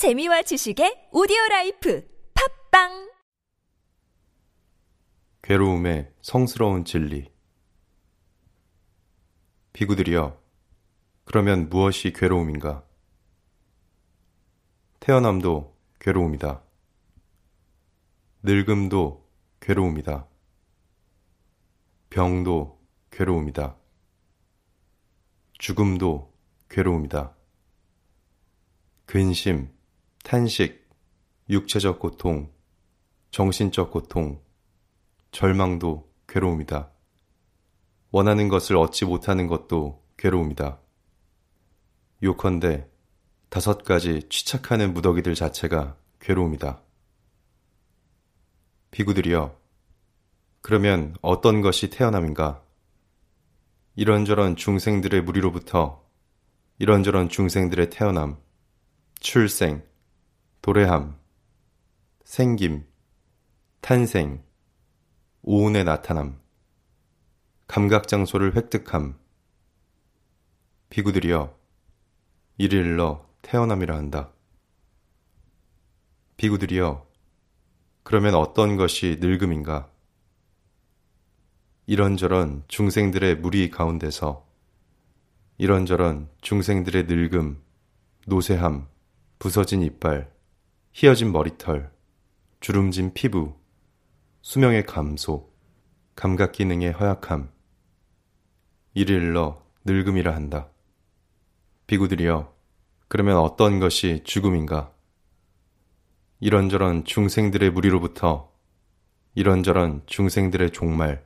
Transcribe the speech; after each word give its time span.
재미와 0.00 0.40
지식의 0.40 1.10
오디오 1.12 1.36
life 1.50 2.08
팟빵 2.70 3.12
괴로움의 5.42 6.10
성스러운 6.22 6.86
진리 6.86 7.30
비구들이여 9.74 10.40
그러면 11.26 11.68
무엇이 11.68 12.14
괴로움인가? 12.14 12.82
태어남도 15.00 15.76
괴로움이다. 15.98 16.62
늙음도 18.42 19.30
괴로움이다. 19.60 20.26
병도 22.08 22.80
괴로움이다. 23.10 23.76
죽음도 25.58 26.32
괴로움이다. 26.70 27.36
근심, 29.04 29.78
탄식, 30.22 30.88
육체적 31.48 31.98
고통, 31.98 32.52
정신적 33.30 33.90
고통, 33.90 34.40
절망도 35.32 36.10
괴로움이다. 36.28 36.90
원하는 38.10 38.48
것을 38.48 38.76
얻지 38.76 39.04
못하는 39.04 39.46
것도 39.46 40.04
괴로움이다. 40.16 40.78
요컨대 42.22 42.88
다섯 43.48 43.84
가지 43.84 44.22
취착하는 44.28 44.92
무더기들 44.94 45.34
자체가 45.34 45.96
괴로움이다. 46.20 46.82
비구들이여, 48.90 49.58
그러면 50.60 51.16
어떤 51.22 51.60
것이 51.60 51.90
태어남인가? 51.90 52.62
이런저런 53.96 54.56
중생들의 54.56 55.22
무리로부터 55.22 56.04
이런저런 56.78 57.28
중생들의 57.28 57.90
태어남, 57.90 58.38
출생, 59.18 59.82
도래함, 60.62 61.18
생김, 62.22 62.84
탄생, 63.80 64.42
오운의 65.40 65.84
나타남, 65.84 66.38
감각장소를 67.66 68.54
획득함, 68.54 69.18
비구들이여 70.90 71.58
이를 72.58 72.84
일러 72.84 73.26
태어남이라 73.40 73.96
한다. 73.96 74.34
비구들이여 76.36 77.08
그러면 78.02 78.34
어떤 78.34 78.76
것이 78.76 79.16
늙음인가? 79.18 79.90
이런저런 81.86 82.64
중생들의 82.68 83.36
무리 83.36 83.70
가운데서 83.70 84.46
이런저런 85.56 86.28
중생들의 86.42 87.04
늙음, 87.04 87.62
노쇠함, 88.26 88.86
부서진 89.38 89.82
이빨, 89.82 90.30
휘어진 90.92 91.32
머리털, 91.32 91.92
주름진 92.58 93.14
피부, 93.14 93.54
수명의 94.42 94.84
감소, 94.84 95.50
감각 96.16 96.52
기능의 96.52 96.92
허약함, 96.92 97.50
이를 98.94 99.22
일러 99.22 99.64
늙음이라 99.84 100.34
한다. 100.34 100.68
비구들이여, 101.86 102.54
그러면 103.08 103.38
어떤 103.38 103.78
것이 103.78 104.22
죽음인가? 104.24 104.92
이런저런 106.40 107.04
중생들의 107.04 107.70
무리로부터 107.70 108.52
이런저런 109.34 110.02
중생들의 110.06 110.72
종말, 110.72 111.24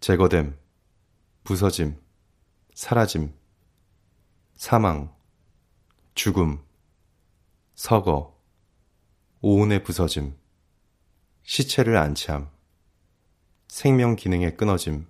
제거됨, 0.00 0.58
부서짐, 1.44 2.00
사라짐, 2.74 3.34
사망, 4.56 5.14
죽음, 6.14 6.60
서거, 7.74 8.39
오온의 9.42 9.84
부서짐, 9.84 10.36
시체를 11.44 11.96
안치함, 11.96 12.50
생명 13.68 14.14
기능의 14.14 14.58
끊어짐, 14.58 15.06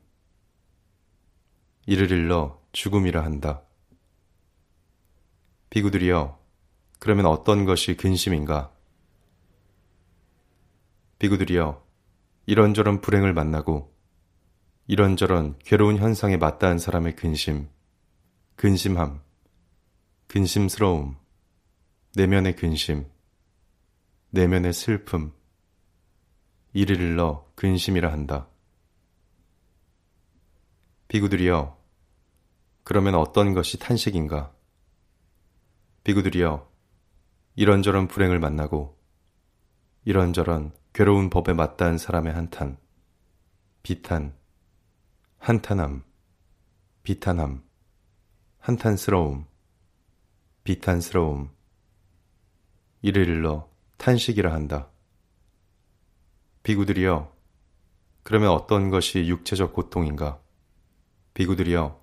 이를 1.87 2.13
일러 2.13 2.63
죽음이라 2.71 3.25
한다. 3.25 3.65
비구들이여, 5.71 6.39
그러면 7.01 7.27
어떤 7.27 7.65
것이 7.65 7.97
근심인가? 7.97 8.73
비구들이여, 11.19 11.85
이런저런 12.47 13.01
불행을 13.01 13.35
만나고 13.35 13.93
이런저런 14.87 15.59
괴로운 15.59 15.97
현상에 15.97 16.37
맞닿은 16.37 16.79
사람의 16.79 17.17
근심, 17.17 17.69
근심함, 18.55 19.23
근심스러움, 20.29 21.17
내면의 22.15 22.55
근심, 22.55 23.11
내면의 24.33 24.73
슬픔, 24.73 25.33
이를 26.73 27.01
일러 27.01 27.51
근심이라 27.57 28.13
한다. 28.13 28.49
비구들이여, 31.09 31.77
그러면 32.85 33.17
어떤 33.17 33.55
것이 33.55 33.79
탄식인가? 33.79 34.55
비구들이여, 36.05 36.71
이런저런 37.57 38.07
불행을 38.07 38.39
만나고, 38.39 38.97
이런저런 40.05 40.73
괴로운 40.93 41.29
법에 41.29 41.53
맞닿은 41.53 41.99
사람의 41.99 42.33
한탄, 42.33 42.79
비탄, 43.83 44.37
한탄함, 45.39 46.05
비탄함, 47.03 47.65
한탄스러움, 48.59 49.47
비탄스러움, 50.63 51.51
이를 53.03 53.27
일러 53.27 53.70
탄식이라 54.01 54.51
한다. 54.51 54.89
비구들이여, 56.63 57.37
그러면 58.23 58.49
어떤 58.49 58.89
것이 58.89 59.27
육체적 59.29 59.75
고통인가? 59.75 60.41
비구들이여, 61.35 62.03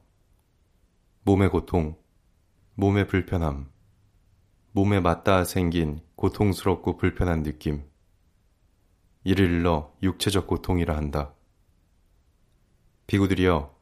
몸의 1.23 1.49
고통, 1.49 1.97
몸의 2.75 3.07
불편함, 3.07 3.71
몸에 4.73 4.99
맞닿아 4.99 5.43
생긴 5.43 5.99
고통스럽고 6.15 6.97
불편한 6.97 7.41
느낌, 7.41 7.83
이를 9.23 9.49
일러 9.49 9.91
육체적 10.03 10.45
고통이라 10.45 10.95
한다. 10.95 11.33
비구들이여, 13.07 13.75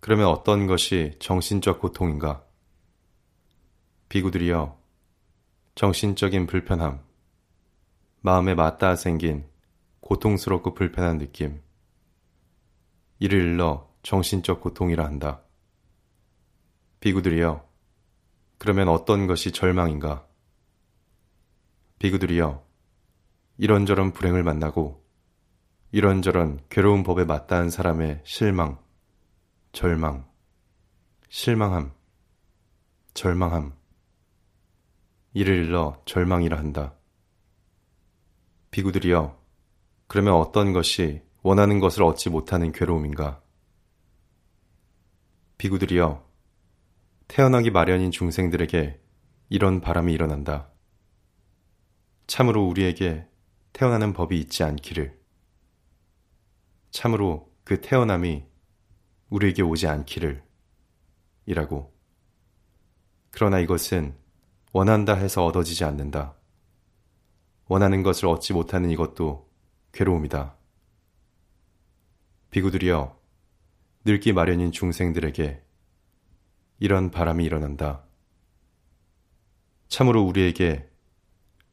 그러면 0.00 0.26
어떤 0.26 0.66
것이 0.66 1.14
정신적 1.20 1.80
고통인가? 1.80 2.44
비구들이여, 4.08 4.76
정신적인 5.76 6.48
불편함, 6.48 7.11
마음에 8.24 8.54
맞닿아 8.54 8.94
생긴 8.94 9.44
고통스럽고 10.00 10.74
불편한 10.74 11.18
느낌, 11.18 11.60
이를 13.18 13.40
일러 13.40 13.92
정신적 14.04 14.60
고통이라 14.60 15.04
한다. 15.04 15.42
비구들이여, 17.00 17.68
그러면 18.58 18.88
어떤 18.88 19.26
것이 19.26 19.50
절망인가? 19.50 20.24
비구들이여, 21.98 22.64
이런저런 23.58 24.12
불행을 24.12 24.44
만나고 24.44 25.04
이런저런 25.90 26.60
괴로운 26.68 27.02
법에 27.02 27.24
맞닿은 27.24 27.70
사람의 27.70 28.22
실망, 28.24 28.78
절망, 29.72 30.30
실망함, 31.28 31.92
절망함, 33.14 33.74
이를 35.34 35.64
일러 35.64 36.00
절망이라 36.04 36.56
한다. 36.56 36.94
비구들이여, 38.72 39.38
그러면 40.06 40.32
어떤 40.32 40.72
것이 40.72 41.20
원하는 41.42 41.78
것을 41.78 42.02
얻지 42.04 42.30
못하는 42.30 42.72
괴로움인가? 42.72 43.42
비구들이여, 45.58 46.26
태어나기 47.28 47.70
마련인 47.70 48.10
중생들에게 48.10 48.98
이런 49.50 49.82
바람이 49.82 50.10
일어난다. 50.14 50.70
참으로 52.26 52.66
우리에게 52.66 53.26
태어나는 53.74 54.14
법이 54.14 54.40
있지 54.40 54.64
않기를. 54.64 55.20
참으로 56.90 57.52
그 57.64 57.82
태어남이 57.82 58.46
우리에게 59.28 59.60
오지 59.60 59.86
않기를. 59.86 60.42
이라고. 61.44 61.94
그러나 63.32 63.58
이것은 63.58 64.16
원한다 64.72 65.14
해서 65.14 65.44
얻어지지 65.44 65.84
않는다. 65.84 66.36
원하는 67.72 68.02
것을 68.02 68.28
얻지 68.28 68.52
못하는 68.52 68.90
이것도 68.90 69.48
괴로움이다. 69.92 70.54
비구들이여, 72.50 73.18
늙기 74.04 74.34
마련인 74.34 74.72
중생들에게 74.72 75.62
이런 76.80 77.10
바람이 77.10 77.42
일어난다. 77.42 78.04
참으로 79.88 80.22
우리에게 80.22 80.86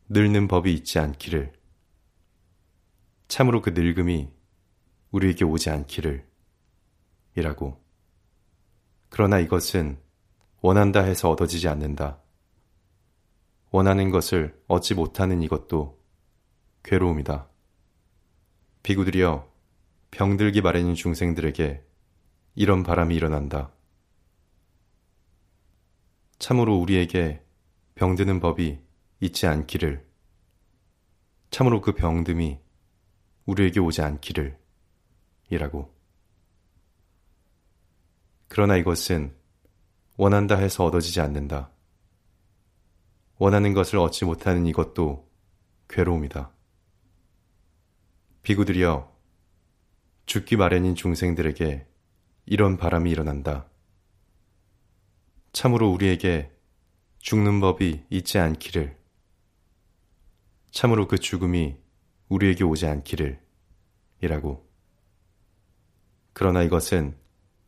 늙는 0.07 0.47
법이 0.47 0.73
있지 0.73 0.99
않기를. 0.99 1.51
참으로 3.27 3.61
그 3.61 3.71
늙음이 3.71 4.31
우리에게 5.11 5.43
오지 5.43 5.69
않기를. 5.69 6.25
이라고. 7.35 7.83
그러나 9.09 9.39
이것은 9.39 9.99
원한다 10.61 11.01
해서 11.01 11.29
얻어지지 11.29 11.67
않는다. 11.67 12.21
원하는 13.71 14.09
것을 14.09 14.59
얻지 14.67 14.95
못하는 14.95 15.41
이것도 15.41 15.99
괴로움이다. 16.83 17.47
비구들이여 18.83 19.51
병들기 20.11 20.61
마련인 20.61 20.95
중생들에게 20.95 21.83
이런 22.55 22.83
바람이 22.83 23.15
일어난다. 23.15 23.71
참으로 26.39 26.77
우리에게 26.77 27.43
병드는 27.95 28.39
법이 28.39 28.79
있지 29.19 29.45
않기를, 29.45 30.07
참으로 31.51 31.81
그 31.81 31.93
병듦이 31.93 32.59
우리에게 33.45 33.79
오지 33.79 34.01
않기를, 34.01 34.57
이라고. 35.49 35.93
그러나 38.47 38.77
이것은 38.77 39.35
원한다 40.15 40.55
해서 40.57 40.85
얻어지지 40.85 41.21
않는다. 41.21 41.71
원하는 43.39 43.73
것을 43.73 43.99
얻지 43.99 44.25
못하는 44.25 44.65
이것도 44.65 45.31
괴로움이다. 45.87 46.51
비구들이여 48.43 49.17
죽기 50.25 50.57
마련인 50.57 50.93
중생들에게 50.93 51.87
이런 52.47 52.75
바람이 52.75 53.09
일어난다. 53.09 53.69
참으로 55.53 55.89
우리에게 55.89 56.51
죽는 57.19 57.61
법이 57.61 58.03
있지 58.09 58.39
않기를, 58.39 58.97
참으로 60.71 61.07
그 61.07 61.17
죽음이 61.17 61.77
우리에게 62.27 62.65
오지 62.65 62.87
않기를, 62.87 63.41
이라고. 64.21 64.69
그러나 66.33 66.61
이것은 66.61 67.17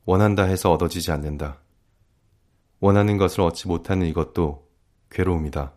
원한다 0.03 0.43
해서 0.43 0.69
얻어지지 0.69 1.11
않는다. 1.13 1.61
원하는 2.81 3.17
것을 3.17 3.39
얻지 3.39 3.69
못하는 3.69 4.05
이것도 4.07 4.70
괴로움이다. 5.11 5.73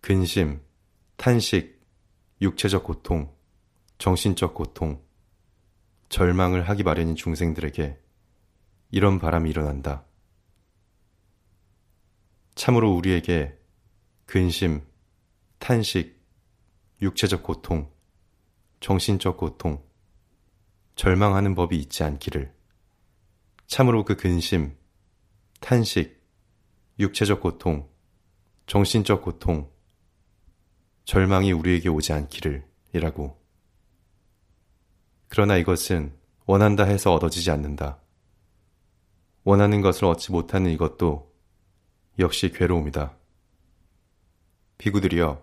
근심, 0.00 0.60
탄식, 1.16 1.80
육체적 2.40 2.84
고통, 2.84 3.32
정신적 3.98 4.54
고통, 4.54 5.02
절망을 6.08 6.68
하기 6.68 6.82
마련인 6.82 7.14
중생들에게 7.14 7.98
이런 8.90 9.18
바람이 9.20 9.48
일어난다. 9.48 10.04
참으로 12.56 12.92
우리에게 12.92 13.56
근심, 14.26 14.82
탄식, 15.58 16.20
육체적 17.00 17.44
고통, 17.44 17.92
정신적 18.80 19.36
고통, 19.36 19.84
절망하는 20.96 21.54
법이 21.54 21.78
있지 21.78 22.02
않기를. 22.02 22.52
참으로 23.68 24.04
그 24.04 24.16
근심, 24.16 24.76
탄식, 25.60 26.19
육체적 27.00 27.40
고통, 27.40 27.88
정신적 28.66 29.22
고통, 29.22 29.70
절망이 31.04 31.50
우리에게 31.50 31.88
오지 31.88 32.12
않기를 32.12 32.64
이라고. 32.92 33.40
그러나 35.28 35.56
이것은 35.56 36.14
원한다 36.44 36.84
해서 36.84 37.14
얻어지지 37.14 37.50
않는다. 37.50 37.98
원하는 39.44 39.80
것을 39.80 40.04
얻지 40.04 40.30
못하는 40.30 40.70
이것도 40.70 41.32
역시 42.18 42.52
괴로움이다. 42.52 43.16
비구들이여, 44.76 45.42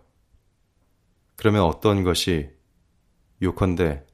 그러면 1.36 1.64
어떤 1.64 2.04
것이 2.04 2.52
요컨대 3.42 4.06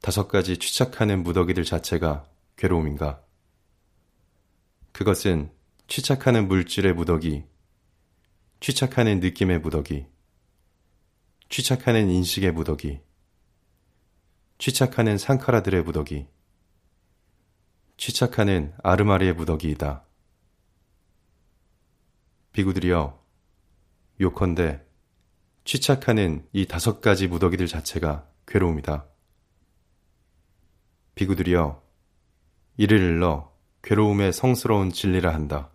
다섯 0.00 0.28
가지 0.28 0.58
취착하는 0.58 1.22
무더기들 1.22 1.64
자체가 1.64 2.28
괴로움인가? 2.56 3.22
그것은 4.92 5.52
취착하는 5.88 6.48
물질의 6.48 6.92
무더기, 6.92 7.44
취착하는 8.60 9.20
느낌의 9.20 9.60
무더기, 9.60 10.06
취착하는 11.48 12.10
인식의 12.10 12.52
무더기, 12.52 13.00
취착하는 14.58 15.16
상카라들의 15.16 15.82
무더기, 15.84 16.26
취착하는 17.96 18.74
아르마리의 18.82 19.32
무더기이다. 19.32 20.04
비구들이여, 22.52 23.24
요컨대 24.20 24.84
취착하는 25.64 26.46
이 26.52 26.66
다섯 26.66 27.00
가지 27.00 27.26
무더기들 27.28 27.66
자체가 27.66 28.28
괴로움이다. 28.46 29.06
비구들이여, 31.14 31.82
이를 32.76 32.98
일러 33.00 33.56
괴로움의 33.82 34.34
성스러운 34.34 34.92
진리라 34.92 35.32
한다. 35.32 35.72